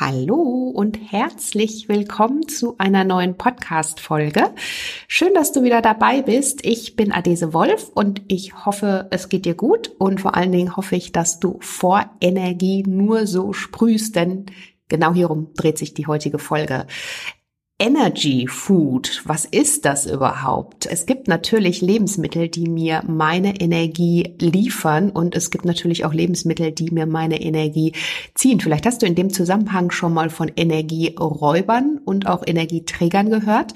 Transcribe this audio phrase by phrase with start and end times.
[0.00, 4.52] Hallo und herzlich willkommen zu einer neuen Podcast-Folge.
[5.06, 6.66] Schön, dass du wieder dabei bist.
[6.66, 10.76] Ich bin Adese Wolf und ich hoffe, es geht dir gut und vor allen Dingen
[10.76, 14.46] hoffe ich, dass du vor Energie nur so sprühst, denn
[14.88, 16.88] genau hierum dreht sich die heutige Folge.
[17.84, 20.86] Energy Food, was ist das überhaupt?
[20.86, 26.72] Es gibt natürlich Lebensmittel, die mir meine Energie liefern und es gibt natürlich auch Lebensmittel,
[26.72, 27.92] die mir meine Energie
[28.34, 28.60] ziehen.
[28.60, 33.74] Vielleicht hast du in dem Zusammenhang schon mal von Energieräubern und auch Energieträgern gehört.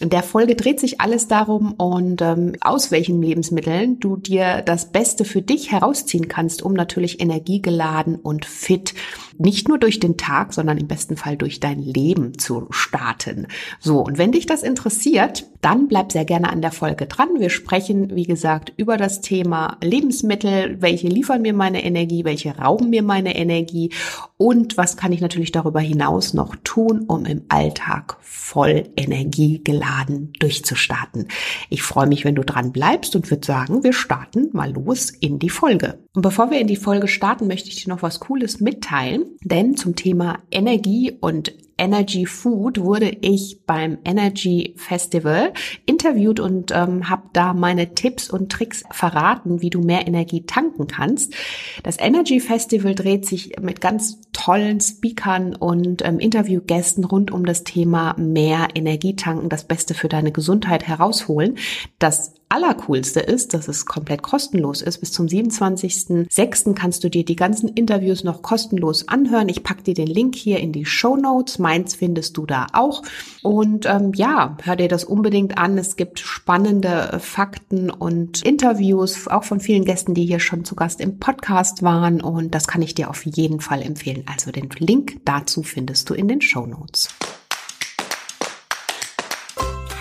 [0.00, 4.92] In der Folge dreht sich alles darum und ähm, aus welchen Lebensmitteln du dir das
[4.92, 8.94] Beste für dich herausziehen kannst, um natürlich energiegeladen und fit
[9.38, 13.48] nicht nur durch den Tag, sondern im besten Fall durch dein Leben zu starten.
[13.80, 17.28] So, und wenn dich das interessiert, dann bleib sehr gerne an der Folge dran.
[17.38, 22.90] Wir sprechen, wie gesagt, über das Thema Lebensmittel, welche liefern mir meine Energie, welche rauben
[22.90, 23.90] mir meine Energie
[24.36, 28.84] und was kann ich natürlich darüber hinaus noch tun, um im Alltag voll
[29.88, 31.28] energiegeladen durchzustarten.
[31.68, 35.38] Ich freue mich, wenn du dran bleibst und würde sagen, wir starten mal los in
[35.38, 35.98] die Folge.
[36.14, 39.76] Und bevor wir in die Folge starten, möchte ich dir noch was Cooles mitteilen, denn
[39.76, 45.52] zum Thema Energie und Energy Food wurde ich beim Energy Festival
[45.86, 50.86] interviewt und ähm, habe da meine Tipps und Tricks verraten, wie du mehr Energie tanken
[50.86, 51.34] kannst.
[51.82, 57.64] Das Energy Festival dreht sich mit ganz tollen Speakern und ähm, Interviewgästen rund um das
[57.64, 61.58] Thema mehr Energie tanken, das Beste für deine Gesundheit herausholen.
[61.98, 64.98] Das Allercoolste ist, dass es komplett kostenlos ist.
[64.98, 66.74] Bis zum 27.06.
[66.74, 69.48] kannst du dir die ganzen Interviews noch kostenlos anhören.
[69.48, 71.58] Ich pack dir den Link hier in die Show Notes.
[71.58, 73.02] Meins findest du da auch.
[73.42, 75.76] Und ähm, ja, hör dir das unbedingt an.
[75.76, 81.00] Es gibt spannende Fakten und Interviews, auch von vielen Gästen, die hier schon zu Gast
[81.00, 82.20] im Podcast waren.
[82.20, 84.24] Und das kann ich dir auf jeden Fall empfehlen.
[84.26, 87.08] Also den Link dazu findest du in den Show Notes.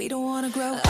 [0.00, 0.86] We don't wanna grow up.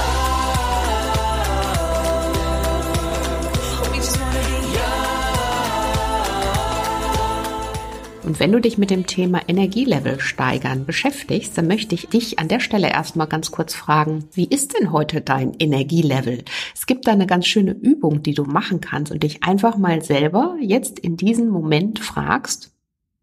[8.23, 12.47] Und wenn du dich mit dem Thema Energielevel steigern beschäftigst, dann möchte ich dich an
[12.47, 16.45] der Stelle erstmal ganz kurz fragen, wie ist denn heute dein Energielevel?
[16.73, 20.03] Es gibt da eine ganz schöne Übung, die du machen kannst und dich einfach mal
[20.03, 22.71] selber jetzt in diesem Moment fragst,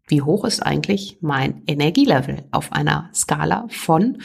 [0.06, 4.18] wie hoch ist eigentlich mein Energielevel auf einer Skala von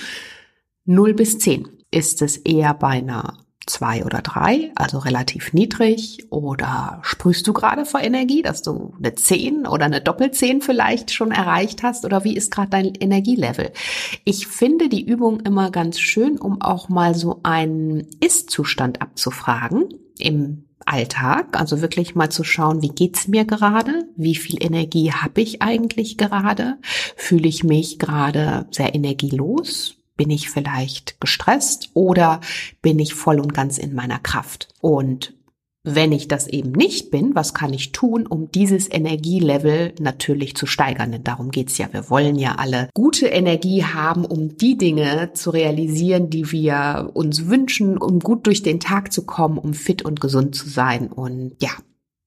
[0.86, 1.68] 0 bis 10.
[1.92, 6.28] Ist es eher bei einer 2 oder 3, also relativ niedrig?
[6.30, 11.32] Oder sprühst du gerade vor Energie, dass du eine 10 oder eine Doppelzehn vielleicht schon
[11.32, 12.04] erreicht hast?
[12.06, 13.72] Oder wie ist gerade dein Energielevel?
[14.26, 19.90] Ich finde die Übung immer ganz schön, um auch mal so einen Ist-Zustand abzufragen
[20.20, 24.06] im Alltag, also wirklich mal zu schauen, wie geht's mir gerade?
[24.18, 26.78] Wie viel Energie habe ich eigentlich gerade?
[27.16, 30.03] Fühle ich mich gerade sehr energielos?
[30.16, 32.40] Bin ich vielleicht gestresst oder
[32.82, 34.70] bin ich voll und ganz in meiner Kraft?
[34.80, 35.34] Und
[35.86, 40.66] wenn ich das eben nicht bin, was kann ich tun, um dieses Energielevel natürlich zu
[40.66, 41.12] steigern?
[41.12, 41.92] Denn darum geht's ja.
[41.92, 47.48] Wir wollen ja alle gute Energie haben, um die Dinge zu realisieren, die wir uns
[47.48, 51.12] wünschen, um gut durch den Tag zu kommen, um fit und gesund zu sein.
[51.12, 51.72] Und ja,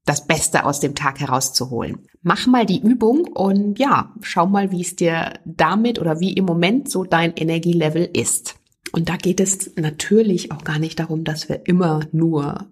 [0.07, 1.99] das Beste aus dem Tag herauszuholen.
[2.23, 6.47] Mach mal die Übung und ja, schau mal, wie es dir damit oder wie im
[6.47, 8.57] Moment so dein Energielevel ist.
[8.93, 12.67] Und da geht es natürlich auch gar nicht darum, dass wir immer nur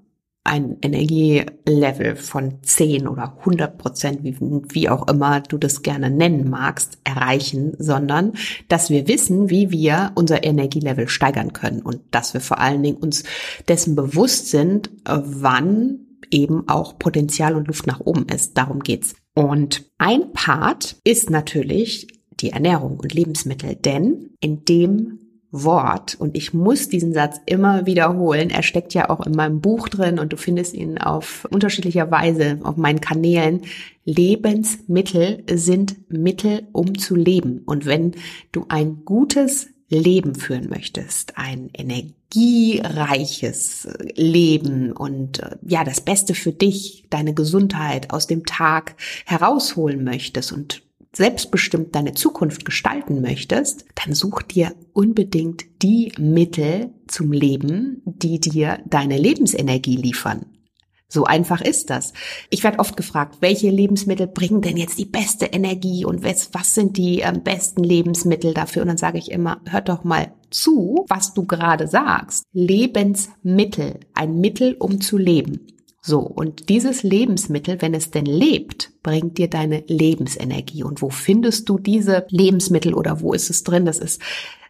[0.44, 6.50] ein Energielevel von 10 oder 100 Prozent, wie, wie auch immer du das gerne nennen
[6.50, 8.35] magst, erreichen, sondern
[8.69, 12.99] dass wir wissen, wie wir unser Energielevel steigern können und dass wir vor allen Dingen
[12.99, 13.25] uns
[13.69, 18.56] dessen bewusst sind, wann eben auch Potenzial und Luft nach oben ist.
[18.56, 19.15] Darum geht's.
[19.35, 22.09] Und ein Part ist natürlich
[22.41, 25.19] die Ernährung und Lebensmittel, denn in dem
[25.56, 29.88] Wort, und ich muss diesen Satz immer wiederholen, er steckt ja auch in meinem Buch
[29.88, 33.61] drin und du findest ihn auf unterschiedlicher Weise auf meinen Kanälen.
[34.05, 37.62] Lebensmittel sind Mittel, um zu leben.
[37.67, 38.17] Und wenn
[38.50, 39.69] du ein gutes
[39.99, 48.11] Leben führen möchtest, ein energiereiches Leben und äh, ja, das Beste für dich, deine Gesundheit
[48.11, 48.96] aus dem Tag
[49.26, 50.85] herausholen möchtest und
[51.17, 58.81] selbstbestimmt deine Zukunft gestalten möchtest, dann such dir unbedingt die Mittel zum Leben, die dir
[58.87, 60.47] deine Lebensenergie liefern.
[61.09, 62.12] So einfach ist das.
[62.51, 66.75] Ich werde oft gefragt, welche Lebensmittel bringen denn jetzt die beste Energie und was, was
[66.75, 68.83] sind die ähm, besten Lebensmittel dafür?
[68.83, 72.45] Und dann sage ich immer, hört doch mal zu, was du gerade sagst.
[72.53, 75.67] Lebensmittel, ein Mittel, um zu leben.
[76.06, 80.83] So, und dieses Lebensmittel, wenn es denn lebt, bringt dir deine Lebensenergie.
[80.83, 83.87] Und wo findest du diese Lebensmittel oder wo ist es drin?
[83.87, 84.21] Das ist,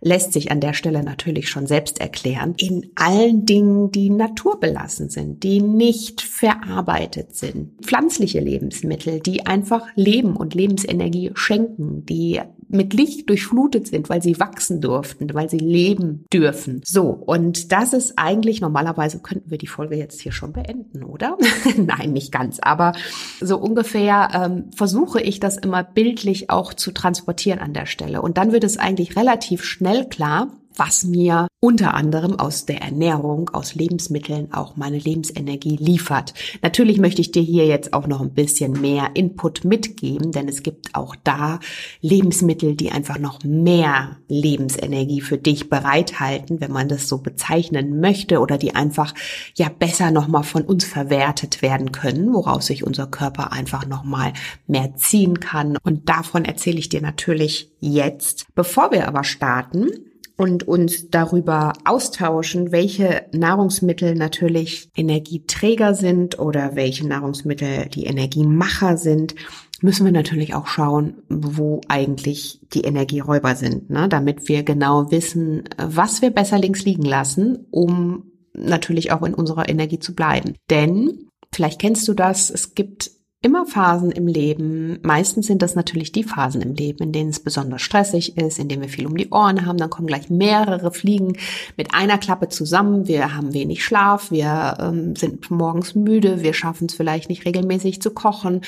[0.00, 2.54] lässt sich an der Stelle natürlich schon selbst erklären.
[2.58, 7.80] In allen Dingen, die naturbelassen sind, die nicht verarbeitet sind.
[7.82, 12.42] Pflanzliche Lebensmittel, die einfach Leben und Lebensenergie schenken, die
[12.74, 16.80] mit Licht durchflutet sind, weil sie wachsen durften, weil sie leben dürfen.
[16.84, 21.38] So, und das ist eigentlich normalerweise könnten wir die Folge jetzt hier schon beenden, oder?
[21.76, 22.92] Nein, nicht ganz, aber
[23.40, 28.22] so ungefähr ähm, versuche ich das immer bildlich auch zu transportieren an der Stelle.
[28.22, 33.48] Und dann wird es eigentlich relativ schnell klar, was mir unter anderem aus der Ernährung,
[33.50, 36.34] aus Lebensmitteln auch meine Lebensenergie liefert.
[36.62, 40.62] Natürlich möchte ich dir hier jetzt auch noch ein bisschen mehr Input mitgeben, denn es
[40.62, 41.60] gibt auch da
[42.02, 48.40] Lebensmittel, die einfach noch mehr Lebensenergie für dich bereithalten, wenn man das so bezeichnen möchte
[48.40, 49.14] oder die einfach
[49.54, 54.34] ja besser nochmal von uns verwertet werden können, woraus sich unser Körper einfach nochmal
[54.66, 55.78] mehr ziehen kann.
[55.82, 58.46] Und davon erzähle ich dir natürlich jetzt.
[58.54, 59.88] Bevor wir aber starten,
[60.36, 69.34] und uns darüber austauschen, welche Nahrungsmittel natürlich Energieträger sind oder welche Nahrungsmittel die Energiemacher sind,
[69.80, 74.08] müssen wir natürlich auch schauen, wo eigentlich die Energieräuber sind, ne?
[74.08, 79.68] damit wir genau wissen, was wir besser links liegen lassen, um natürlich auch in unserer
[79.68, 80.54] Energie zu bleiben.
[80.70, 82.50] Denn Vielleicht kennst du das.
[82.50, 83.12] Es gibt
[83.44, 84.98] immer Phasen im Leben.
[85.02, 88.68] Meistens sind das natürlich die Phasen im Leben, in denen es besonders stressig ist, in
[88.68, 89.76] denen wir viel um die Ohren haben.
[89.76, 91.36] Dann kommen gleich mehrere Fliegen
[91.76, 93.06] mit einer Klappe zusammen.
[93.06, 98.00] Wir haben wenig Schlaf, wir ähm, sind morgens müde, wir schaffen es vielleicht nicht regelmäßig
[98.00, 98.62] zu kochen.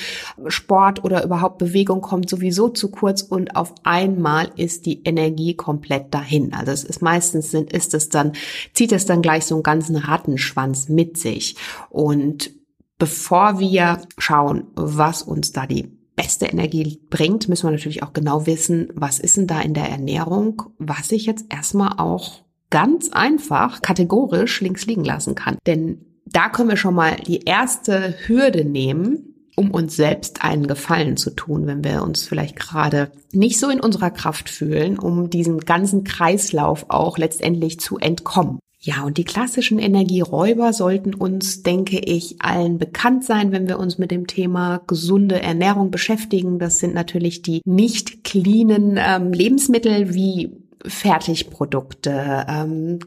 [0.47, 6.13] Sport oder überhaupt Bewegung kommt sowieso zu kurz und auf einmal ist die Energie komplett
[6.13, 6.53] dahin.
[6.53, 8.33] Also es ist meistens sind, ist es dann,
[8.73, 11.55] zieht es dann gleich so einen ganzen Rattenschwanz mit sich.
[11.89, 12.51] Und
[12.97, 18.45] bevor wir schauen, was uns da die beste Energie bringt, müssen wir natürlich auch genau
[18.47, 23.81] wissen, was ist denn da in der Ernährung, was ich jetzt erstmal auch ganz einfach
[23.81, 25.57] kategorisch links liegen lassen kann.
[25.67, 31.17] Denn da können wir schon mal die erste Hürde nehmen, um uns selbst einen Gefallen
[31.17, 35.59] zu tun, wenn wir uns vielleicht gerade nicht so in unserer Kraft fühlen, um diesen
[35.61, 38.59] ganzen Kreislauf auch letztendlich zu entkommen.
[38.87, 43.97] Ja, und die klassischen Energieräuber sollten uns, denke ich, allen bekannt sein, wenn wir uns
[43.97, 46.57] mit dem Thema gesunde Ernährung beschäftigen.
[46.57, 50.53] Das sind natürlich die nicht cleanen ähm, Lebensmittel wie
[50.85, 52.99] Fertigprodukte, ähm,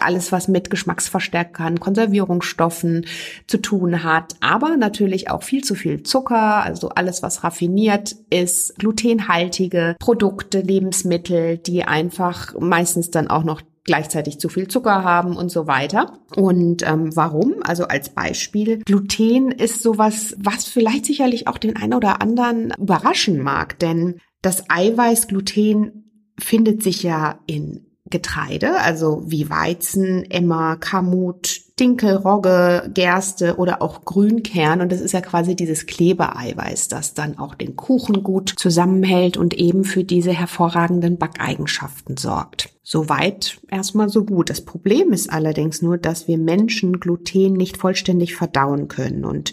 [0.00, 3.06] alles, was mit Geschmacksverstärkern, Konservierungsstoffen
[3.46, 8.76] zu tun hat, aber natürlich auch viel zu viel Zucker, also alles, was raffiniert ist,
[8.80, 15.50] glutenhaltige Produkte, Lebensmittel, die einfach meistens dann auch noch gleichzeitig zu viel Zucker haben und
[15.50, 16.18] so weiter.
[16.36, 17.54] Und ähm, warum?
[17.62, 23.40] Also als Beispiel, Gluten ist sowas, was vielleicht sicherlich auch den einen oder anderen überraschen
[23.40, 31.62] mag, denn das Eiweiß Gluten findet sich ja in Getreide, also wie Weizen, Emmer, Kamut,
[31.78, 34.80] Dinkel, Rogge, Gerste oder auch Grünkern.
[34.80, 39.54] Und das ist ja quasi dieses Klebeeiweiß, das dann auch den Kuchen gut zusammenhält und
[39.54, 42.70] eben für diese hervorragenden Backeigenschaften sorgt.
[42.82, 44.50] Soweit erstmal so gut.
[44.50, 49.24] Das Problem ist allerdings nur, dass wir Menschen Gluten nicht vollständig verdauen können.
[49.24, 49.52] Und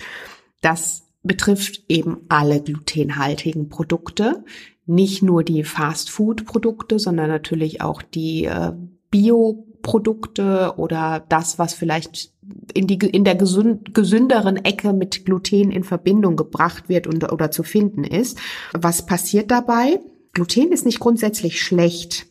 [0.62, 4.44] das betrifft eben alle glutenhaltigen Produkte
[4.88, 8.72] nicht nur die Fast-Food-Produkte, sondern natürlich auch die äh,
[9.12, 12.32] Bio-Produkte oder das, was vielleicht
[12.74, 17.52] in, die, in der gesünd, gesünderen Ecke mit Gluten in Verbindung gebracht wird und, oder
[17.52, 18.40] zu finden ist.
[18.74, 20.00] Was passiert dabei?
[20.34, 22.28] Gluten ist nicht grundsätzlich schlecht.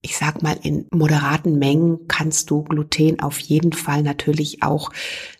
[0.00, 4.92] Ich sag mal, in moderaten Mengen kannst du Gluten auf jeden Fall natürlich auch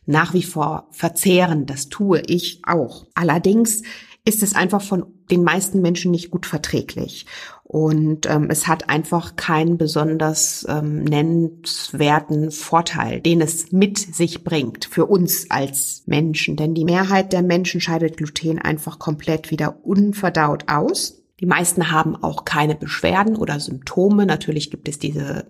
[0.06, 1.66] nach wie vor verzehren.
[1.66, 3.06] Das tue ich auch.
[3.14, 3.82] Allerdings
[4.24, 7.26] ist es einfach von den meisten Menschen nicht gut verträglich.
[7.64, 14.84] Und ähm, es hat einfach keinen besonders ähm, nennenswerten Vorteil, den es mit sich bringt
[14.84, 16.56] für uns als Menschen.
[16.56, 21.24] Denn die Mehrheit der Menschen scheidet Gluten einfach komplett wieder unverdaut aus.
[21.40, 24.26] Die meisten haben auch keine Beschwerden oder Symptome.
[24.26, 25.46] Natürlich gibt es diese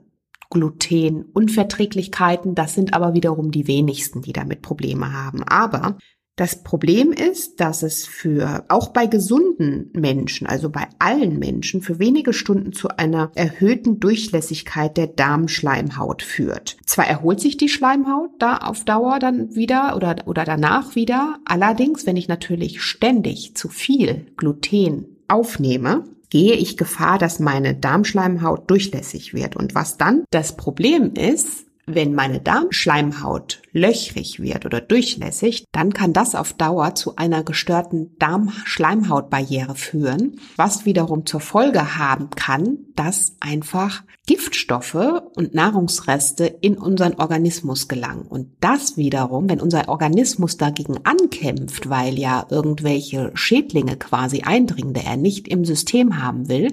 [0.51, 2.55] Glutenunverträglichkeiten.
[2.55, 5.43] Das sind aber wiederum die wenigsten, die damit Probleme haben.
[5.43, 5.99] Aber
[6.37, 11.99] das Problem ist, dass es für auch bei gesunden Menschen, also bei allen Menschen, für
[11.99, 16.77] wenige Stunden zu einer erhöhten Durchlässigkeit der Darmschleimhaut führt.
[16.85, 22.05] Zwar erholt sich die Schleimhaut da auf Dauer dann wieder oder, oder danach wieder, allerdings,
[22.05, 29.33] wenn ich natürlich ständig zu viel Gluten aufnehme, gehe ich Gefahr, dass meine Darmschleimhaut durchlässig
[29.33, 29.57] wird.
[29.57, 36.13] Und was dann das Problem ist, wenn meine Darmschleimhaut löchrig wird oder durchlässig, dann kann
[36.13, 43.37] das auf Dauer zu einer gestörten Darmschleimhautbarriere führen, was wiederum zur Folge haben kann, dass
[43.39, 48.27] einfach Giftstoffe und Nahrungsreste in unseren Organismus gelangen.
[48.27, 55.05] Und das wiederum, wenn unser Organismus dagegen ankämpft, weil ja irgendwelche Schädlinge quasi eindringen, der
[55.05, 56.73] er nicht im System haben will,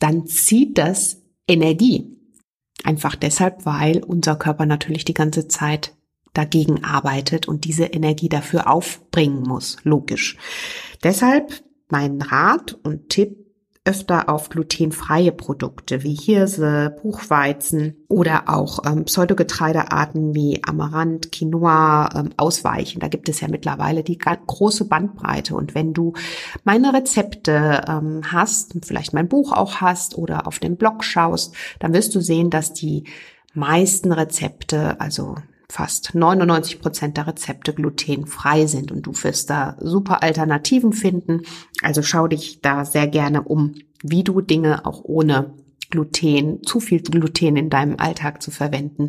[0.00, 2.13] dann zieht das Energie
[2.84, 5.96] Einfach deshalb, weil unser Körper natürlich die ganze Zeit
[6.34, 10.36] dagegen arbeitet und diese Energie dafür aufbringen muss, logisch.
[11.02, 13.43] Deshalb mein Rat und Tipp
[13.86, 22.30] öfter auf glutenfreie Produkte wie Hirse, Buchweizen oder auch ähm, Pseudogetreidearten wie Amaranth, Quinoa ähm,
[22.38, 23.00] ausweichen.
[23.00, 25.54] Da gibt es ja mittlerweile die große Bandbreite.
[25.54, 26.14] Und wenn du
[26.64, 31.92] meine Rezepte ähm, hast, vielleicht mein Buch auch hast oder auf dem Blog schaust, dann
[31.92, 33.04] wirst du sehen, dass die
[33.52, 35.36] meisten Rezepte, also
[35.68, 41.42] fast 99 Prozent der Rezepte glutenfrei sind und du wirst da super Alternativen finden.
[41.82, 45.54] Also schau dich da sehr gerne um, wie du Dinge auch ohne
[45.90, 49.08] Gluten, zu viel Gluten in deinem Alltag zu verwenden,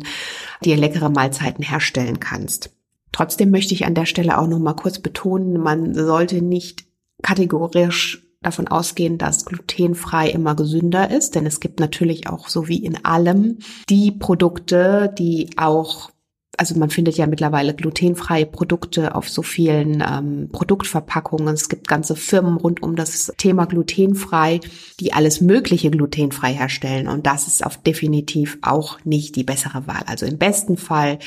[0.64, 2.70] dir leckere Mahlzeiten herstellen kannst.
[3.12, 6.84] Trotzdem möchte ich an der Stelle auch noch mal kurz betonen, man sollte nicht
[7.22, 12.84] kategorisch davon ausgehen, dass glutenfrei immer gesünder ist, denn es gibt natürlich auch so wie
[12.84, 13.58] in allem
[13.88, 16.10] die Produkte, die auch
[16.58, 21.54] also man findet ja mittlerweile glutenfreie Produkte auf so vielen ähm, Produktverpackungen.
[21.54, 24.60] Es gibt ganze Firmen rund um das Thema glutenfrei,
[25.00, 27.08] die alles Mögliche glutenfrei herstellen.
[27.08, 30.02] Und das ist auf definitiv auch nicht die bessere Wahl.
[30.06, 31.18] Also im besten Fall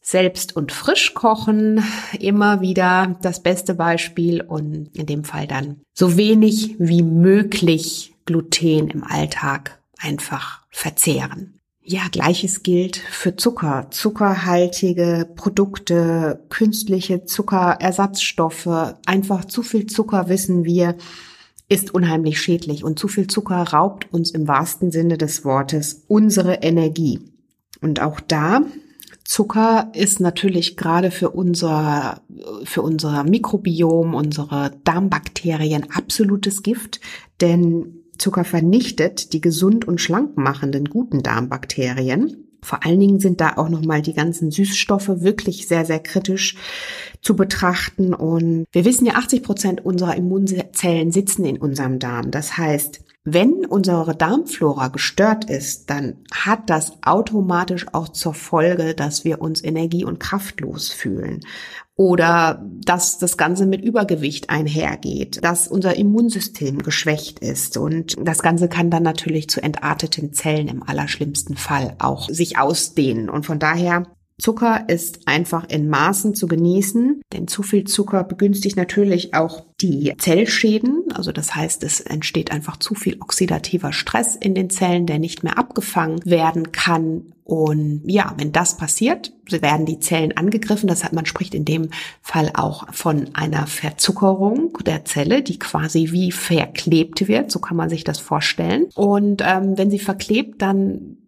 [0.00, 1.82] selbst und frisch kochen,
[2.20, 8.88] immer wieder das beste Beispiel und in dem Fall dann so wenig wie möglich Gluten
[8.88, 11.55] im Alltag einfach verzehren.
[11.88, 18.96] Ja, gleiches gilt für Zucker, zuckerhaltige Produkte, künstliche Zuckerersatzstoffe.
[19.06, 20.96] Einfach zu viel Zucker, wissen wir,
[21.68, 26.54] ist unheimlich schädlich und zu viel Zucker raubt uns im wahrsten Sinne des Wortes unsere
[26.54, 27.20] Energie.
[27.80, 28.62] Und auch da
[29.22, 32.20] Zucker ist natürlich gerade für unser,
[32.64, 37.00] für unser Mikrobiom, unsere Darmbakterien absolutes Gift,
[37.40, 42.46] denn Zucker vernichtet die gesund und schlank machenden guten Darmbakterien.
[42.62, 46.56] Vor allen Dingen sind da auch nochmal die ganzen Süßstoffe wirklich sehr, sehr kritisch
[47.20, 48.12] zu betrachten.
[48.12, 52.30] Und wir wissen ja, 80 Prozent unserer Immunzellen sitzen in unserem Darm.
[52.30, 59.24] Das heißt, wenn unsere Darmflora gestört ist, dann hat das automatisch auch zur Folge, dass
[59.24, 61.40] wir uns energie- und kraftlos fühlen
[61.96, 67.78] oder dass das Ganze mit Übergewicht einhergeht, dass unser Immunsystem geschwächt ist.
[67.78, 73.30] Und das Ganze kann dann natürlich zu entarteten Zellen im allerschlimmsten Fall auch sich ausdehnen.
[73.30, 74.04] Und von daher
[74.38, 80.14] Zucker ist einfach in Maßen zu genießen, denn zu viel Zucker begünstigt natürlich auch die
[80.18, 81.04] Zellschäden.
[81.14, 85.44] Also das heißt, es entsteht einfach zu viel oxidativer Stress in den Zellen, der nicht
[85.44, 87.32] mehr abgefangen werden kann.
[87.44, 90.88] Und ja, wenn das passiert, werden die Zellen angegriffen.
[90.88, 91.90] Das hat man spricht in dem
[92.20, 97.52] Fall auch von einer Verzuckerung der Zelle, die quasi wie verklebt wird.
[97.52, 98.86] So kann man sich das vorstellen.
[98.94, 101.18] Und ähm, wenn sie verklebt, dann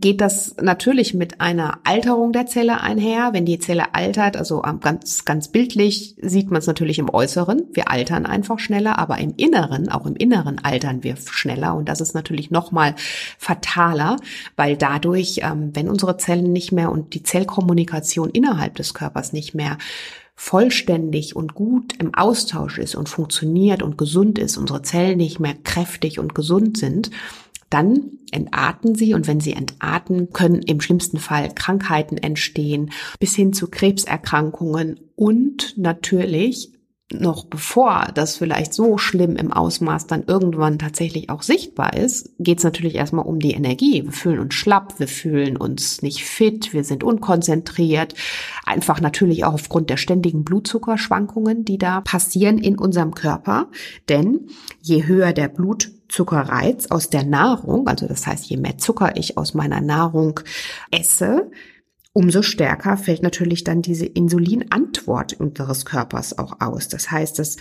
[0.00, 3.30] geht das natürlich mit einer Alterung der Zelle einher.
[3.32, 7.62] Wenn die Zelle altert, also ganz, ganz bildlich sieht man es natürlich im Äußeren.
[7.72, 11.74] Wir altern einfach schneller, aber im Inneren, auch im Inneren altern wir schneller.
[11.76, 12.94] Und das ist natürlich nochmal
[13.38, 14.16] fataler,
[14.56, 19.54] weil dadurch, ähm, wenn unsere Zellen nicht mehr und die Zellkommunikation innerhalb des Körpers nicht
[19.54, 19.78] mehr
[20.36, 25.54] vollständig und gut im Austausch ist und funktioniert und gesund ist, unsere Zellen nicht mehr
[25.62, 27.10] kräftig und gesund sind,
[27.74, 33.52] dann entarten sie und wenn sie entarten, können im schlimmsten Fall Krankheiten entstehen, bis hin
[33.52, 36.70] zu Krebserkrankungen und natürlich
[37.12, 42.58] noch bevor das vielleicht so schlimm im Ausmaß dann irgendwann tatsächlich auch sichtbar ist, geht
[42.58, 44.04] es natürlich erstmal um die Energie.
[44.04, 48.14] Wir fühlen uns schlapp, wir fühlen uns nicht fit, wir sind unkonzentriert.
[48.64, 53.68] Einfach natürlich auch aufgrund der ständigen Blutzuckerschwankungen, die da passieren in unserem Körper.
[54.08, 54.48] Denn
[54.80, 59.52] je höher der Blutzuckerreiz aus der Nahrung, also das heißt, je mehr Zucker ich aus
[59.52, 60.40] meiner Nahrung
[60.90, 61.50] esse,
[62.14, 66.88] umso stärker fällt natürlich dann diese Insulinantwort unseres Körpers auch aus.
[66.88, 67.56] Das heißt, das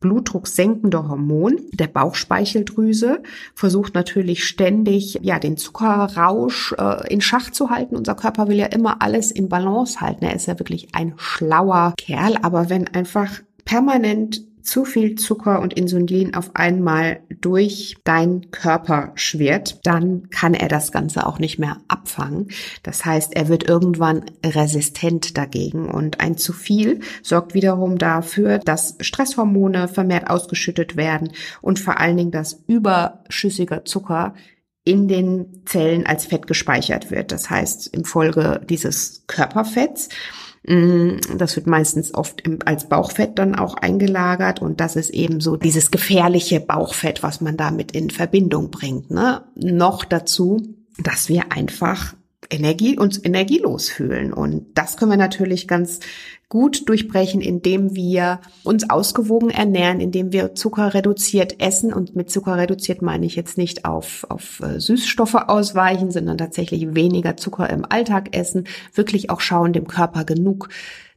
[0.00, 3.22] blutdrucksenkende Hormon der Bauchspeicheldrüse
[3.54, 7.96] versucht natürlich ständig, ja, den Zuckerrausch äh, in Schach zu halten.
[7.96, 10.26] Unser Körper will ja immer alles in Balance halten.
[10.26, 12.36] Er ist ja wirklich ein schlauer Kerl.
[12.42, 19.80] Aber wenn einfach permanent zu viel Zucker und Insulin auf einmal durch deinen Körper schwirrt,
[19.84, 22.48] dann kann er das Ganze auch nicht mehr abfangen.
[22.82, 28.96] Das heißt, er wird irgendwann resistent dagegen und ein zu viel sorgt wiederum dafür, dass
[29.00, 34.34] Stresshormone vermehrt ausgeschüttet werden und vor allen Dingen, dass überschüssiger Zucker
[34.84, 37.32] in den Zellen als Fett gespeichert wird.
[37.32, 40.10] Das heißt, im Folge dieses Körperfetts
[40.66, 45.90] das wird meistens oft als Bauchfett dann auch eingelagert und das ist eben so dieses
[45.90, 49.10] gefährliche Bauchfett, was man damit in Verbindung bringt.
[49.10, 49.42] Ne?
[49.54, 50.62] Noch dazu,
[50.98, 52.14] dass wir einfach
[52.50, 54.32] Energie, uns energielos fühlen.
[54.32, 56.00] Und das können wir natürlich ganz
[56.54, 61.92] gut durchbrechen, indem wir uns ausgewogen ernähren, indem wir Zucker reduziert essen.
[61.92, 66.94] Und mit Zucker reduziert meine ich jetzt nicht auf, auf äh, Süßstoffe ausweichen, sondern tatsächlich
[66.94, 70.68] weniger Zucker im Alltag essen, wirklich auch schauen, dem Körper genug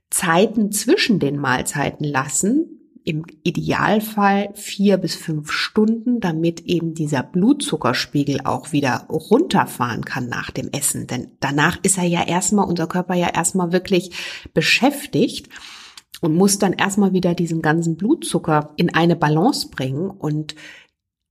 [0.10, 8.42] Zeiten zwischen den Mahlzeiten lassen, im Idealfall vier bis fünf Stunden, damit eben dieser Blutzuckerspiegel
[8.44, 11.08] auch wieder runterfahren kann nach dem Essen.
[11.08, 14.12] Denn danach ist er ja erstmal, unser Körper ja erstmal wirklich
[14.54, 15.48] beschäftigt
[16.20, 20.10] und muss dann erstmal wieder diesen ganzen Blutzucker in eine Balance bringen.
[20.10, 20.56] Und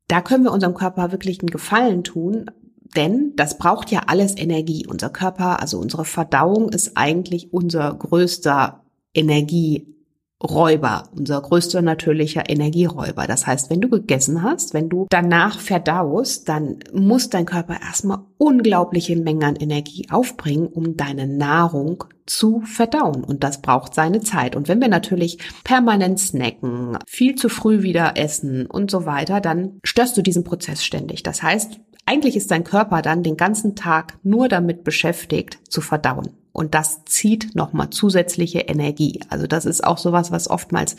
[0.08, 2.50] da können wir unserem Körper wirklich einen Gefallen tun,
[2.96, 4.86] denn das braucht ja alles Energie.
[4.86, 9.95] Unser Körper, also unsere Verdauung ist eigentlich unser größter Energie
[10.42, 13.26] Räuber, unser größter natürlicher Energieräuber.
[13.26, 18.18] Das heißt, wenn du gegessen hast, wenn du danach verdaust, dann muss dein Körper erstmal
[18.36, 23.24] unglaubliche Mengen an Energie aufbringen, um deine Nahrung zu verdauen.
[23.24, 24.56] Und das braucht seine Zeit.
[24.56, 29.80] Und wenn wir natürlich permanent snacken, viel zu früh wieder essen und so weiter, dann
[29.84, 31.22] störst du diesen Prozess ständig.
[31.22, 36.28] Das heißt, eigentlich ist dein Körper dann den ganzen Tag nur damit beschäftigt, zu verdauen.
[36.56, 39.20] Und das zieht nochmal zusätzliche Energie.
[39.28, 40.96] Also das ist auch sowas, was oftmals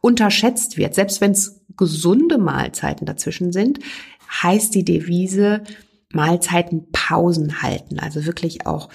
[0.00, 0.94] unterschätzt wird.
[0.94, 3.80] Selbst wenn es gesunde Mahlzeiten dazwischen sind,
[4.30, 5.64] heißt die Devise
[6.12, 7.98] Mahlzeiten Pausen halten.
[7.98, 8.88] Also wirklich auch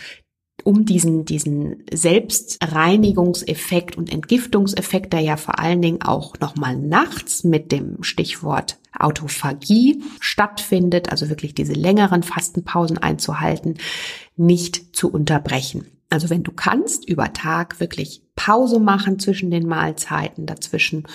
[0.64, 7.74] um diesen, diesen Selbstreinigungseffekt und Entgiftungseffekt, der ja vor allen Dingen auch nochmal nachts mit
[7.74, 13.80] dem Stichwort Autophagie stattfindet, also wirklich diese längeren Fastenpausen einzuhalten,
[14.38, 15.88] nicht zu unterbrechen.
[16.16, 21.06] Also wenn du kannst, über Tag wirklich Pause machen zwischen den Mahlzeiten, dazwischen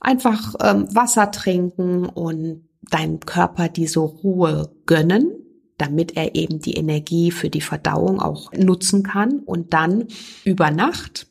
[0.00, 5.30] einfach ähm, Wasser trinken und deinem Körper diese Ruhe gönnen,
[5.76, 9.40] damit er eben die Energie für die Verdauung auch nutzen kann.
[9.40, 10.08] Und dann
[10.44, 11.26] über Nacht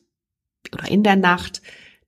[0.72, 1.62] oder in der Nacht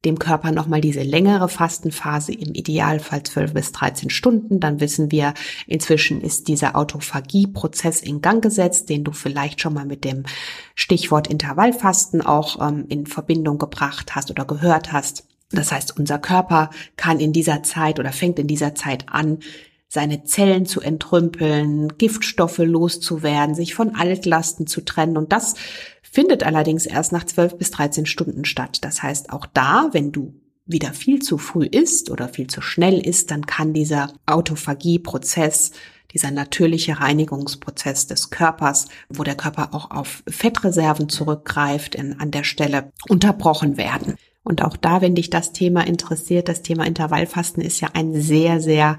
[0.05, 4.59] dem Körper nochmal diese längere Fastenphase, im Idealfall 12 bis 13 Stunden.
[4.59, 5.35] Dann wissen wir,
[5.67, 10.25] inzwischen ist dieser Autophagie-Prozess in Gang gesetzt, den du vielleicht schon mal mit dem
[10.75, 15.25] Stichwort Intervallfasten auch ähm, in Verbindung gebracht hast oder gehört hast.
[15.51, 19.39] Das heißt, unser Körper kann in dieser Zeit oder fängt in dieser Zeit an,
[19.93, 25.19] seine Zellen zu entrümpeln, Giftstoffe loszuwerden, sich von Altlasten zu trennen.
[25.19, 25.55] Und das
[26.13, 28.79] findet allerdings erst nach 12 bis 13 Stunden statt.
[28.83, 30.35] Das heißt, auch da, wenn du
[30.67, 35.73] wieder viel zu früh isst oder viel zu schnell isst, dann kann dieser Autophagie-Prozess,
[36.13, 42.45] dieser natürliche Reinigungsprozess des Körpers, wo der Körper auch auf Fettreserven zurückgreift, in, an der
[42.45, 44.17] Stelle unterbrochen werden.
[44.45, 48.61] Und auch da, wenn dich das Thema interessiert, das Thema Intervallfasten ist ja ein sehr,
[48.61, 48.99] sehr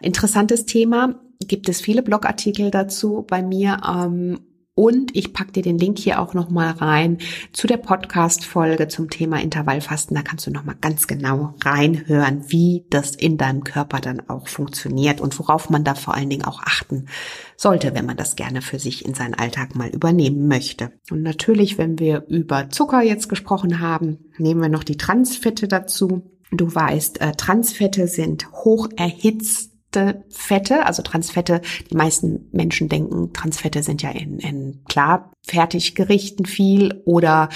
[0.00, 1.20] interessantes Thema.
[1.40, 3.80] Gibt es viele Blogartikel dazu bei mir.
[3.86, 4.45] Ähm,
[4.76, 7.16] und ich pack dir den Link hier auch nochmal rein
[7.52, 10.14] zu der Podcast-Folge zum Thema Intervallfasten.
[10.14, 15.22] Da kannst du nochmal ganz genau reinhören, wie das in deinem Körper dann auch funktioniert
[15.22, 17.06] und worauf man da vor allen Dingen auch achten
[17.56, 20.92] sollte, wenn man das gerne für sich in seinen Alltag mal übernehmen möchte.
[21.10, 26.22] Und natürlich, wenn wir über Zucker jetzt gesprochen haben, nehmen wir noch die Transfette dazu.
[26.52, 29.75] Du weißt, äh, Transfette sind hoch erhitzt
[30.28, 31.60] Fette, also Transfette.
[31.90, 37.48] Die meisten Menschen denken, Transfette sind ja in, in klar Fertiggerichten viel oder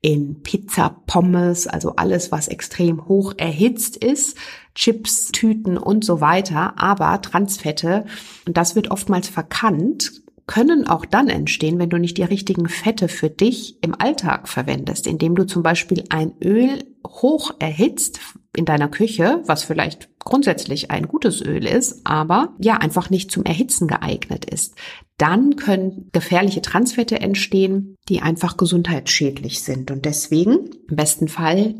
[0.00, 4.36] in Pizza, Pommes, also alles, was extrem hoch erhitzt ist,
[4.74, 6.74] Chips, Tüten und so weiter.
[6.76, 8.04] Aber Transfette,
[8.46, 13.08] und das wird oftmals verkannt, können auch dann entstehen, wenn du nicht die richtigen Fette
[13.08, 18.20] für dich im Alltag verwendest, indem du zum Beispiel ein Öl hoch erhitzt
[18.54, 23.44] in deiner Küche, was vielleicht grundsätzlich ein gutes Öl ist, aber ja einfach nicht zum
[23.44, 24.74] Erhitzen geeignet ist.
[25.18, 29.90] Dann können gefährliche Transfette entstehen, die einfach gesundheitsschädlich sind.
[29.90, 31.74] Und deswegen im besten Fall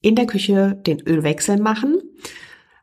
[0.00, 2.00] in der Küche den Ölwechsel machen.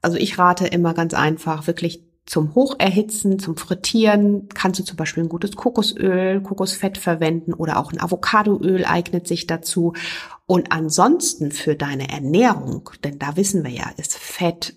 [0.01, 5.23] Also ich rate immer ganz einfach wirklich zum Hocherhitzen, zum Frittieren kannst du zum Beispiel
[5.23, 9.93] ein gutes Kokosöl, Kokosfett verwenden oder auch ein Avocadoöl eignet sich dazu.
[10.45, 14.75] Und ansonsten für deine Ernährung, denn da wissen wir ja, ist Fett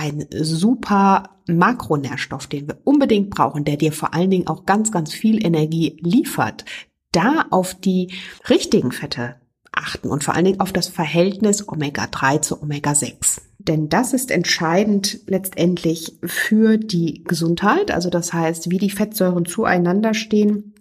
[0.00, 5.12] ein super Makronährstoff, den wir unbedingt brauchen, der dir vor allen Dingen auch ganz, ganz
[5.12, 6.64] viel Energie liefert.
[7.12, 8.14] Da auf die
[8.48, 9.36] richtigen Fette
[9.72, 13.42] achten und vor allen Dingen auf das Verhältnis Omega-3 zu Omega-6.
[13.58, 17.90] Denn das ist entscheidend letztendlich für die Gesundheit.
[17.90, 20.74] Also das heißt, wie die Fettsäuren zueinander stehen.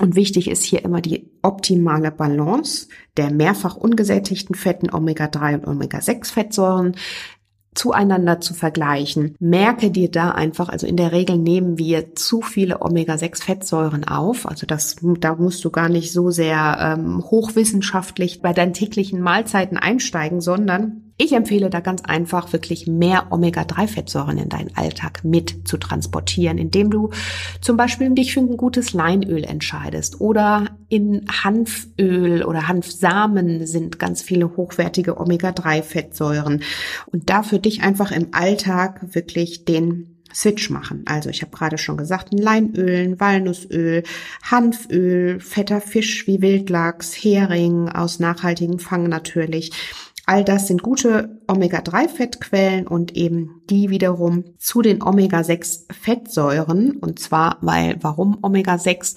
[0.00, 6.94] Und wichtig ist hier immer die optimale Balance der mehrfach ungesättigten Fetten Omega-3 und Omega-6-Fettsäuren
[7.74, 9.36] zueinander zu vergleichen.
[9.38, 14.46] Merke dir da einfach, also in der Regel nehmen wir zu viele Omega-6-Fettsäuren auf.
[14.46, 19.76] Also das, da musst du gar nicht so sehr ähm, hochwissenschaftlich bei deinen täglichen Mahlzeiten
[19.76, 25.76] einsteigen, sondern ich empfehle da ganz einfach wirklich mehr Omega-3-Fettsäuren in deinen Alltag mit zu
[25.76, 27.10] transportieren, indem du
[27.60, 34.22] zum Beispiel dich für ein gutes Leinöl entscheidest oder in Hanföl oder Hanfsamen sind ganz
[34.22, 36.62] viele hochwertige Omega-3-Fettsäuren
[37.12, 41.02] und da für dich einfach im Alltag wirklich den Switch machen.
[41.06, 44.04] Also ich habe gerade schon gesagt, ein Leinöl, ein Walnussöl,
[44.42, 49.72] Hanföl, fetter Fisch wie Wildlachs, Hering aus nachhaltigem Fang natürlich
[50.30, 56.92] All das sind gute Omega-3-Fettquellen und eben die wiederum zu den Omega-6-Fettsäuren.
[56.98, 59.16] Und zwar, weil, warum Omega-6?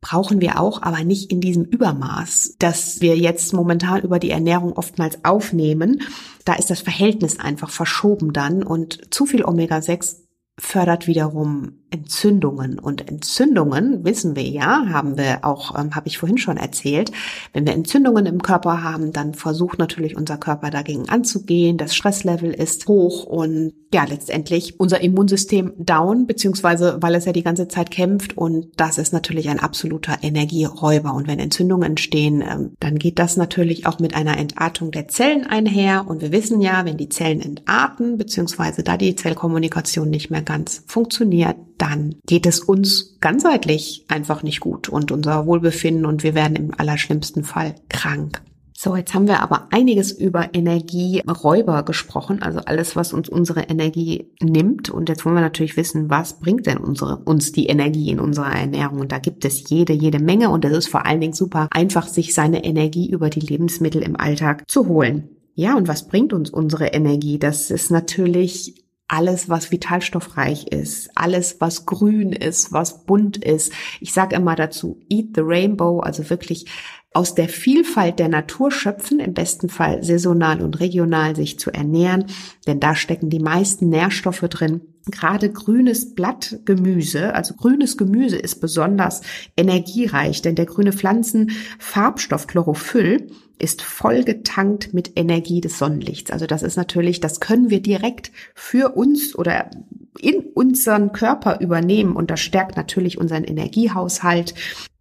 [0.00, 4.72] brauchen wir auch, aber nicht in diesem Übermaß, das wir jetzt momentan über die Ernährung
[4.74, 6.02] oftmals aufnehmen.
[6.44, 10.20] Da ist das Verhältnis einfach verschoben dann und zu viel Omega-6
[10.60, 12.78] fördert wiederum Entzündungen.
[12.78, 17.10] Und Entzündungen, wissen wir ja, haben wir auch, ähm, habe ich vorhin schon erzählt,
[17.52, 21.78] wenn wir Entzündungen im Körper haben, dann versucht natürlich unser Körper dagegen anzugehen.
[21.78, 27.42] Das Stresslevel ist hoch und ja, letztendlich unser Immunsystem down, beziehungsweise weil es ja die
[27.42, 31.12] ganze Zeit kämpft und das ist natürlich ein absoluter Energieräuber.
[31.12, 35.44] Und wenn Entzündungen entstehen, ähm, dann geht das natürlich auch mit einer Entartung der Zellen
[35.44, 36.04] einher.
[36.06, 40.82] Und wir wissen ja, wenn die Zellen entarten, beziehungsweise da die Zellkommunikation nicht mehr ganz
[40.88, 46.56] funktioniert, dann geht es uns ganzheitlich einfach nicht gut und unser Wohlbefinden und wir werden
[46.56, 48.42] im allerschlimmsten Fall krank.
[48.76, 54.32] So, jetzt haben wir aber einiges über Energieräuber gesprochen, also alles, was uns unsere Energie
[54.42, 54.90] nimmt.
[54.90, 58.52] Und jetzt wollen wir natürlich wissen, was bringt denn unsere, uns die Energie in unserer
[58.52, 58.98] Ernährung?
[58.98, 60.50] Und da gibt es jede, jede Menge.
[60.50, 64.16] Und es ist vor allen Dingen super einfach, sich seine Energie über die Lebensmittel im
[64.16, 65.28] Alltag zu holen.
[65.54, 67.38] Ja, und was bringt uns unsere Energie?
[67.38, 73.72] Das ist natürlich alles, was vitalstoffreich ist, alles, was grün ist, was bunt ist.
[74.00, 76.66] Ich sage immer dazu, eat the rainbow, also wirklich
[77.12, 82.26] aus der Vielfalt der Natur schöpfen, im besten Fall saisonal und regional sich zu ernähren,
[82.68, 84.82] denn da stecken die meisten Nährstoffe drin.
[85.10, 89.22] Gerade grünes Blattgemüse, also grünes Gemüse ist besonders
[89.56, 93.26] energiereich, denn der grüne Pflanzenfarbstoff Chlorophyll
[93.58, 96.30] ist voll getankt mit Energie des Sonnenlichts.
[96.30, 99.70] Also das ist natürlich, das können wir direkt für uns oder
[100.18, 104.54] in unseren Körper übernehmen und das stärkt natürlich unseren Energiehaushalt.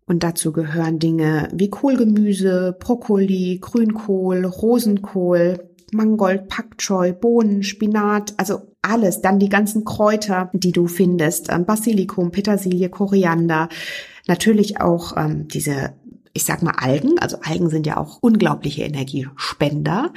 [0.10, 8.74] Und dazu gehören Dinge wie Kohlgemüse, Brokkoli, Grünkohl, Rosenkohl, Mangold, Pak Choi, Bohnen, Spinat, also
[8.82, 9.22] alles.
[9.22, 13.70] Dann die ganzen Kräuter, die du findest, ähm, Basilikum, Petersilie, Koriander.
[14.28, 15.94] Natürlich auch ähm, diese
[16.34, 17.20] ich sag mal Algen.
[17.20, 20.14] Also Algen sind ja auch unglaubliche Energiespender.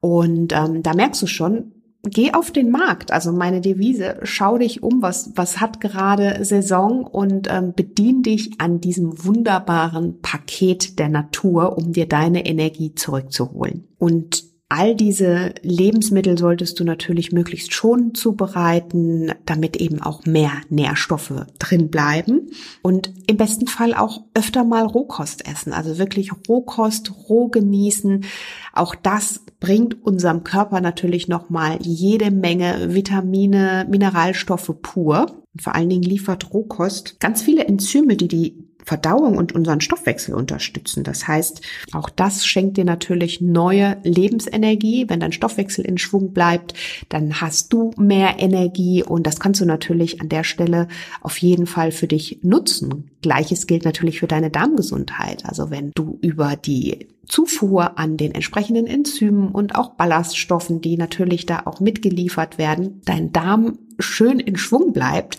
[0.00, 1.72] Und ähm, da merkst du schon,
[2.04, 3.10] geh auf den Markt.
[3.10, 8.60] Also meine Devise, schau dich um, was, was hat gerade Saison und ähm, bedien dich
[8.60, 13.88] an diesem wunderbaren Paket der Natur, um dir deine Energie zurückzuholen.
[13.98, 21.32] Und All diese Lebensmittel solltest du natürlich möglichst schon zubereiten, damit eben auch mehr Nährstoffe
[21.60, 22.50] drin bleiben
[22.82, 28.24] und im besten Fall auch öfter mal Rohkost essen, also wirklich Rohkost, roh genießen.
[28.72, 35.26] Auch das bringt unserem Körper natürlich nochmal jede Menge Vitamine, Mineralstoffe pur.
[35.52, 40.34] Und vor allen Dingen liefert Rohkost ganz viele Enzyme, die die Verdauung und unseren Stoffwechsel
[40.34, 41.04] unterstützen.
[41.04, 45.06] Das heißt, auch das schenkt dir natürlich neue Lebensenergie.
[45.08, 46.74] Wenn dein Stoffwechsel in Schwung bleibt,
[47.08, 50.88] dann hast du mehr Energie und das kannst du natürlich an der Stelle
[51.22, 53.10] auf jeden Fall für dich nutzen.
[53.22, 55.46] Gleiches gilt natürlich für deine Darmgesundheit.
[55.46, 61.46] Also wenn du über die Zufuhr an den entsprechenden Enzymen und auch Ballaststoffen, die natürlich
[61.46, 65.38] da auch mitgeliefert werden, dein Darm schön in Schwung bleibt,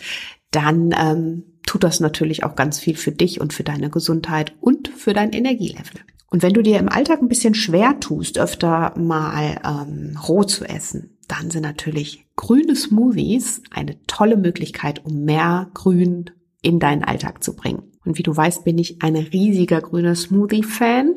[0.50, 4.88] dann ähm, tut das natürlich auch ganz viel für dich und für deine Gesundheit und
[4.88, 6.00] für dein Energielevel.
[6.28, 10.64] Und wenn du dir im Alltag ein bisschen schwer tust, öfter mal ähm, roh zu
[10.64, 16.30] essen, dann sind natürlich grüne Smoothies eine tolle Möglichkeit, um mehr Grün
[16.62, 17.92] in deinen Alltag zu bringen.
[18.04, 21.16] Und wie du weißt, bin ich ein riesiger grüner Smoothie-Fan.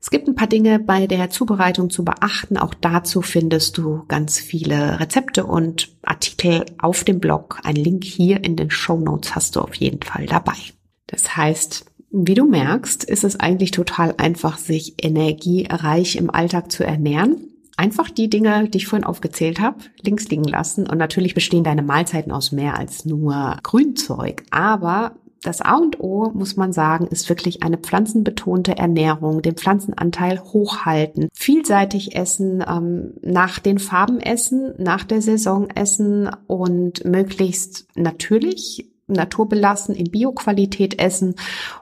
[0.00, 2.56] Es gibt ein paar Dinge bei der Zubereitung zu beachten.
[2.56, 7.60] Auch dazu findest du ganz viele Rezepte und Artikel auf dem Blog.
[7.64, 10.56] Ein Link hier in den Show Notes hast du auf jeden Fall dabei.
[11.08, 16.84] Das heißt, wie du merkst, ist es eigentlich total einfach, sich energiereich im Alltag zu
[16.84, 17.48] ernähren.
[17.76, 20.88] Einfach die Dinge, die ich vorhin aufgezählt habe, links liegen lassen.
[20.88, 24.44] Und natürlich bestehen deine Mahlzeiten aus mehr als nur Grünzeug.
[24.50, 30.40] Aber das A und O, muss man sagen, ist wirklich eine pflanzenbetonte Ernährung, den Pflanzenanteil
[30.40, 38.90] hochhalten, vielseitig essen, ähm, nach den Farben essen, nach der Saison essen und möglichst natürlich
[39.08, 41.34] naturbelassen in Bioqualität essen.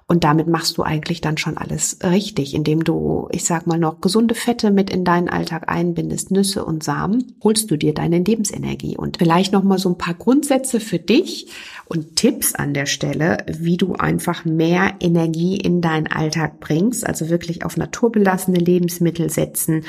[0.06, 4.00] Und damit machst du eigentlich dann schon alles richtig, indem du, ich sag mal noch
[4.00, 8.96] gesunde Fette mit in deinen Alltag einbindest, Nüsse und Samen, holst du dir deine Lebensenergie.
[8.96, 11.48] Und vielleicht noch mal so ein paar Grundsätze für dich
[11.86, 17.28] und Tipps an der Stelle, wie du einfach mehr Energie in deinen Alltag bringst, also
[17.28, 19.84] wirklich auf naturbelassene Lebensmittel setzen,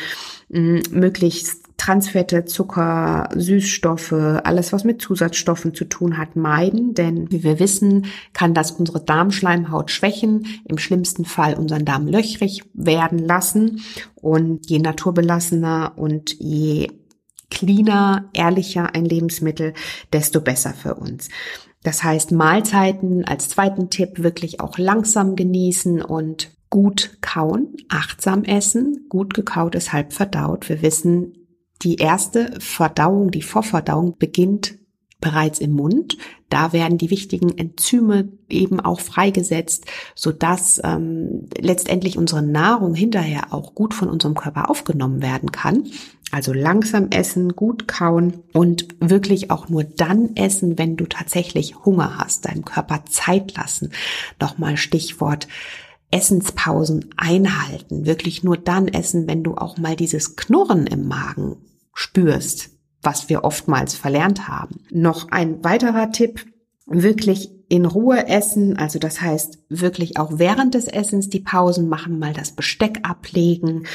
[0.49, 7.59] möglichst Transfette, Zucker, Süßstoffe, alles was mit Zusatzstoffen zu tun hat, meiden, denn wie wir
[7.59, 13.81] wissen, kann das unsere Darmschleimhaut schwächen, im schlimmsten Fall unseren Darm löchrig werden lassen
[14.15, 16.89] und je naturbelassener und je
[17.49, 19.73] cleaner, ehrlicher ein Lebensmittel,
[20.11, 21.29] desto besser für uns.
[21.83, 29.05] Das heißt, Mahlzeiten als zweiten Tipp wirklich auch langsam genießen und gut kauen, achtsam essen.
[29.09, 30.67] Gut gekaut ist halb verdaut.
[30.67, 31.46] Wir wissen,
[31.83, 34.75] die erste Verdauung, die Vorverdauung beginnt
[35.19, 36.17] bereits im Mund.
[36.49, 39.85] Da werden die wichtigen Enzyme eben auch freigesetzt,
[40.15, 45.87] so dass ähm, letztendlich unsere Nahrung hinterher auch gut von unserem Körper aufgenommen werden kann.
[46.31, 52.17] Also langsam essen, gut kauen und wirklich auch nur dann essen, wenn du tatsächlich Hunger
[52.17, 53.91] hast, deinem Körper Zeit lassen.
[54.39, 55.47] Nochmal Stichwort
[56.11, 61.57] Essenspausen einhalten, wirklich nur dann essen, wenn du auch mal dieses Knurren im Magen
[61.93, 62.69] spürst,
[63.01, 64.81] was wir oftmals verlernt haben.
[64.91, 66.45] Noch ein weiterer Tipp,
[66.85, 72.17] wirklich in Ruhe essen, also das heißt wirklich auch während des Essens die Pausen machen,
[72.17, 73.85] mal das Besteck ablegen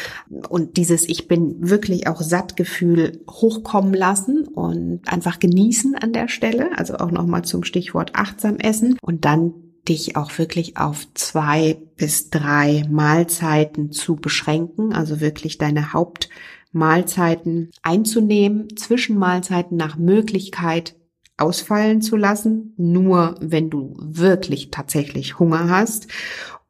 [0.51, 6.29] und dieses Ich bin wirklich auch satt Gefühl hochkommen lassen und einfach genießen an der
[6.29, 9.55] Stelle, also auch nochmal zum Stichwort achtsam essen und dann
[9.89, 18.77] dich auch wirklich auf zwei bis drei Mahlzeiten zu beschränken, also wirklich deine Hauptmahlzeiten einzunehmen,
[18.77, 20.95] Zwischenmahlzeiten nach Möglichkeit
[21.37, 26.07] ausfallen zu lassen, nur wenn du wirklich tatsächlich Hunger hast,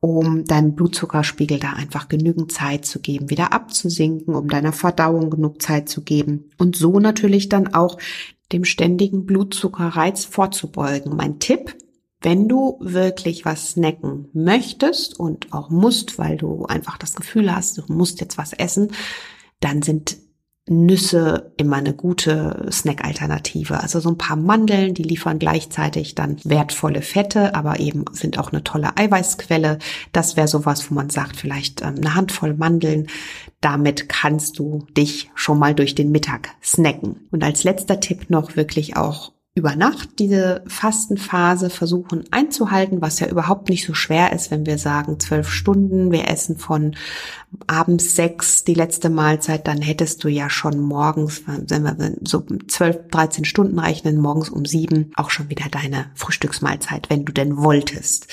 [0.01, 5.62] um deinem Blutzuckerspiegel da einfach genügend Zeit zu geben, wieder abzusinken, um deiner Verdauung genug
[5.62, 7.98] Zeit zu geben und so natürlich dann auch
[8.53, 11.16] dem ständigen Blutzuckerreiz vorzubeugen.
[11.16, 11.77] Mein Tipp,
[12.22, 17.78] wenn du wirklich was snacken möchtest und auch musst, weil du einfach das Gefühl hast,
[17.78, 18.92] du musst jetzt was essen,
[19.61, 20.16] dann sind
[20.68, 23.80] Nüsse immer eine gute Snack-Alternative.
[23.80, 28.52] Also so ein paar Mandeln, die liefern gleichzeitig dann wertvolle Fette, aber eben sind auch
[28.52, 29.78] eine tolle Eiweißquelle.
[30.12, 33.08] Das wäre sowas, wo man sagt, vielleicht ähm, eine Handvoll Mandeln.
[33.61, 37.26] Damit kannst du dich schon mal durch den Mittag snacken.
[37.32, 43.29] Und als letzter Tipp noch wirklich auch über Nacht diese Fastenphase versuchen einzuhalten, was ja
[43.29, 46.97] überhaupt nicht so schwer ist, wenn wir sagen zwölf Stunden, wir essen von
[47.67, 52.97] abends sechs die letzte Mahlzeit, dann hättest du ja schon morgens, wenn wir so zwölf,
[53.11, 58.29] dreizehn Stunden rechnen, morgens um sieben auch schon wieder deine Frühstücksmahlzeit, wenn du denn wolltest.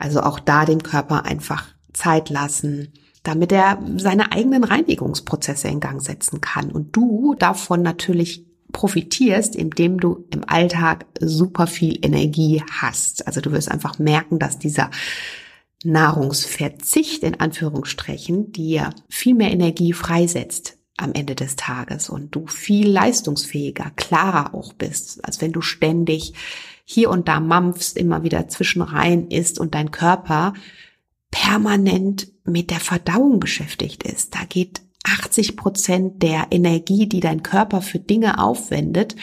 [0.00, 2.92] Also auch da dem Körper einfach Zeit lassen,
[3.22, 9.98] damit er seine eigenen Reinigungsprozesse in Gang setzen kann und du davon natürlich profitierst, indem
[9.98, 13.26] du im Alltag super viel Energie hast.
[13.26, 14.90] Also du wirst einfach merken, dass dieser
[15.84, 22.88] Nahrungsverzicht in Anführungsstrichen dir viel mehr Energie freisetzt am Ende des Tages und du viel
[22.88, 26.34] leistungsfähiger, klarer auch bist, als wenn du ständig
[26.84, 30.54] hier und da mampfst, immer wieder zwischenrein ist und dein Körper
[31.30, 34.34] permanent mit der Verdauung beschäftigt ist.
[34.34, 34.80] Da geht
[35.20, 39.16] 80 Prozent der Energie, die dein Körper für Dinge aufwendet,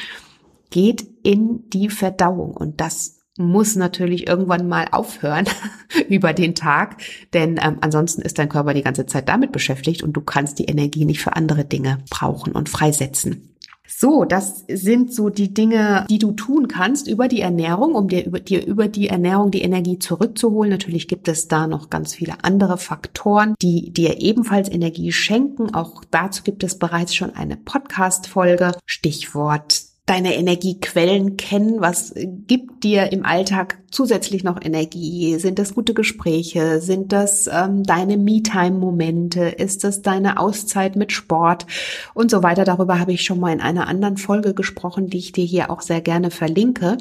[0.69, 2.51] geht in die Verdauung.
[2.51, 5.45] Und das muss natürlich irgendwann mal aufhören
[6.09, 7.01] über den Tag,
[7.33, 10.65] denn ähm, ansonsten ist dein Körper die ganze Zeit damit beschäftigt und du kannst die
[10.65, 13.54] Energie nicht für andere Dinge brauchen und freisetzen.
[13.87, 18.25] So, das sind so die Dinge, die du tun kannst über die Ernährung, um dir
[18.25, 20.71] über, dir über die Ernährung die Energie zurückzuholen.
[20.71, 25.73] Natürlich gibt es da noch ganz viele andere Faktoren, die dir ebenfalls Energie schenken.
[25.73, 28.73] Auch dazu gibt es bereits schon eine Podcast-Folge.
[28.85, 31.81] Stichwort deine Energiequellen kennen?
[31.81, 35.37] Was gibt dir im Alltag zusätzlich noch Energie?
[35.39, 36.79] Sind das gute Gespräche?
[36.79, 39.45] Sind das ähm, deine Me-Time-Momente?
[39.45, 41.65] Ist das deine Auszeit mit Sport
[42.13, 42.65] und so weiter?
[42.65, 45.81] Darüber habe ich schon mal in einer anderen Folge gesprochen, die ich dir hier auch
[45.81, 46.97] sehr gerne verlinke.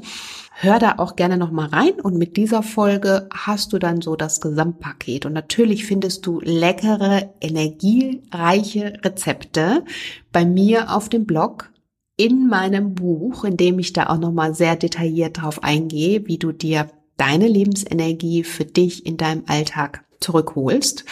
[0.57, 4.15] Hör da auch gerne noch mal rein und mit dieser Folge hast du dann so
[4.15, 9.85] das Gesamtpaket und natürlich findest du leckere, energiereiche Rezepte
[10.33, 11.74] bei mir auf dem Blog
[12.17, 16.53] in meinem Buch, in dem ich da auch nochmal sehr detailliert drauf eingehe, wie du
[16.53, 21.05] dir deine Lebensenergie für dich in deinem Alltag zurückholst.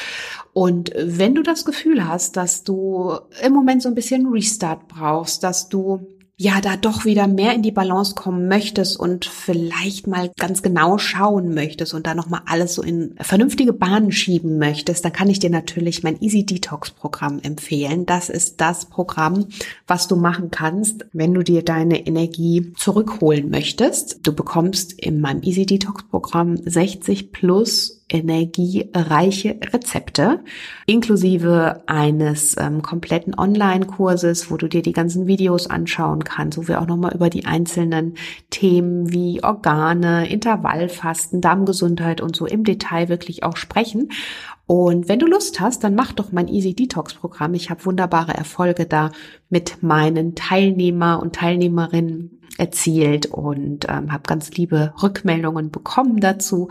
[0.52, 5.42] Und wenn du das Gefühl hast, dass du im Moment so ein bisschen Restart brauchst,
[5.42, 10.30] dass du ja da doch wieder mehr in die Balance kommen möchtest und vielleicht mal
[10.38, 15.04] ganz genau schauen möchtest und da noch mal alles so in vernünftige Bahnen schieben möchtest,
[15.04, 18.06] dann kann ich dir natürlich mein Easy Detox Programm empfehlen.
[18.06, 19.46] Das ist das Programm,
[19.86, 24.26] was du machen kannst, wenn du dir deine Energie zurückholen möchtest.
[24.26, 30.40] Du bekommst in meinem Easy Detox Programm 60 plus energiereiche Rezepte,
[30.86, 36.80] inklusive eines ähm, kompletten Online-Kurses, wo du dir die ganzen Videos anschauen kannst, wo wir
[36.80, 38.14] auch nochmal über die einzelnen
[38.50, 44.10] Themen wie Organe, Intervallfasten, Darmgesundheit und so im Detail wirklich auch sprechen.
[44.66, 47.54] Und wenn du Lust hast, dann mach doch mein Easy Detox Programm.
[47.54, 49.10] Ich habe wunderbare Erfolge da
[49.50, 56.68] mit meinen Teilnehmer und Teilnehmerinnen erzielt und ähm, habe ganz liebe Rückmeldungen bekommen dazu.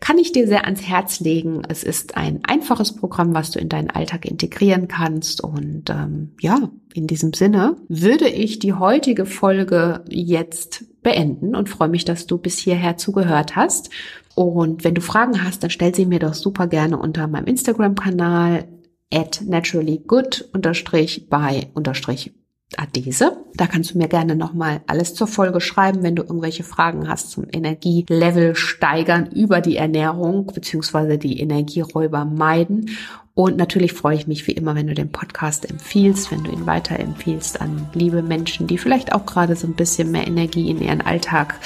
[0.00, 1.62] Kann ich dir sehr ans Herz legen.
[1.68, 5.42] Es ist ein einfaches Programm, was du in deinen Alltag integrieren kannst.
[5.42, 11.88] Und ähm, ja, in diesem Sinne würde ich die heutige Folge jetzt beenden und freue
[11.88, 13.90] mich, dass du bis hierher zugehört hast.
[14.34, 18.66] Und wenn du Fragen hast, dann stell sie mir doch super gerne unter meinem Instagram-Kanal
[19.12, 22.32] at naturallygood unterstrich by unterstrich
[22.76, 23.44] Adese.
[23.54, 27.30] Da kannst du mir gerne nochmal alles zur Folge schreiben, wenn du irgendwelche Fragen hast
[27.30, 32.90] zum Energielevel steigern über die Ernährung beziehungsweise die Energieräuber meiden.
[33.36, 36.66] Und natürlich freue ich mich wie immer, wenn du den Podcast empfiehlst, wenn du ihn
[36.66, 41.00] weiterempfiehlst an liebe Menschen, die vielleicht auch gerade so ein bisschen mehr Energie in ihren
[41.00, 41.56] Alltag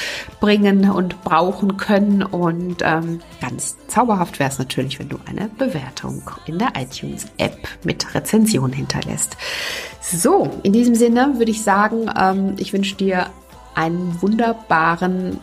[0.40, 2.22] bringen und brauchen können.
[2.22, 8.14] Und ähm, ganz zauberhaft wäre es natürlich, wenn du eine Bewertung in der iTunes-App mit
[8.14, 9.36] Rezension hinterlässt.
[10.00, 13.26] So, in diesem Sinne würde ich sagen, ähm, ich wünsche dir
[13.74, 15.38] einen wunderbaren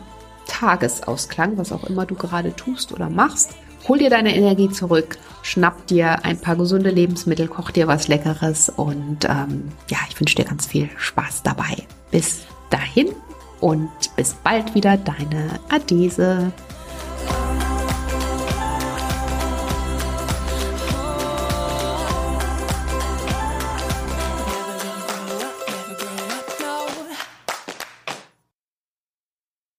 [0.48, 3.54] Tagesausklang, was auch immer du gerade tust oder machst.
[3.86, 8.68] Hol dir deine Energie zurück, schnapp dir ein paar gesunde Lebensmittel, koch dir was Leckeres
[8.68, 11.86] und ähm, ja, ich wünsche dir ganz viel Spaß dabei.
[12.10, 13.08] Bis dahin
[13.60, 16.52] und bis bald wieder, deine Adese.